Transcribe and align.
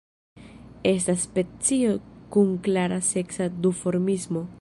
Estas 0.95 1.19
specio 1.27 1.91
kun 2.37 2.57
klara 2.69 2.99
seksa 3.11 3.49
duformismo. 3.67 4.45